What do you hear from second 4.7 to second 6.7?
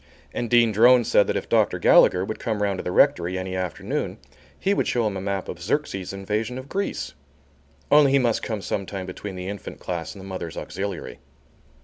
would show him a map of Xerxes' invasion of